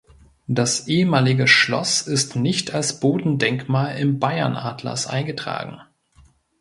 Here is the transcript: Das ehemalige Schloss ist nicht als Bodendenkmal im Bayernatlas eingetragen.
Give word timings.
Das 0.47 0.87
ehemalige 0.87 1.47
Schloss 1.47 2.01
ist 2.07 2.35
nicht 2.35 2.73
als 2.73 2.99
Bodendenkmal 2.99 3.99
im 3.99 4.17
Bayernatlas 4.17 5.05
eingetragen. 5.05 5.79